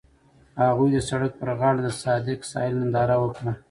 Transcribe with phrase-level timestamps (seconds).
[0.63, 3.51] هغوی د سړک پر غاړه د صادق ساحل ننداره وکړه.